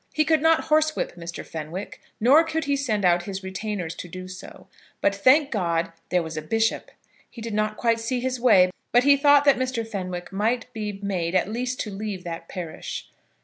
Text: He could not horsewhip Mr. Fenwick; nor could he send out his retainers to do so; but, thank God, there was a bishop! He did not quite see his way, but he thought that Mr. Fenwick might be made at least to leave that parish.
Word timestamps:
He 0.15 0.25
could 0.25 0.41
not 0.41 0.61
horsewhip 0.63 1.13
Mr. 1.15 1.45
Fenwick; 1.45 2.01
nor 2.19 2.43
could 2.43 2.65
he 2.65 2.75
send 2.75 3.05
out 3.05 3.25
his 3.29 3.43
retainers 3.43 3.93
to 3.97 4.07
do 4.07 4.27
so; 4.27 4.65
but, 4.99 5.13
thank 5.13 5.51
God, 5.51 5.91
there 6.09 6.23
was 6.23 6.35
a 6.35 6.41
bishop! 6.41 6.89
He 7.29 7.39
did 7.39 7.53
not 7.53 7.77
quite 7.77 7.99
see 7.99 8.19
his 8.19 8.39
way, 8.39 8.71
but 8.91 9.03
he 9.03 9.15
thought 9.15 9.45
that 9.45 9.57
Mr. 9.59 9.85
Fenwick 9.87 10.31
might 10.31 10.73
be 10.73 10.93
made 11.03 11.35
at 11.35 11.49
least 11.53 11.79
to 11.81 11.91
leave 11.91 12.23
that 12.23 12.49
parish. 12.49 13.11